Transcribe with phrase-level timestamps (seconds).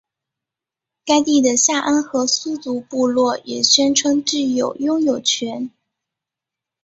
[1.05, 5.69] 该地的夏安河苏族部落也宣称具有拥有权。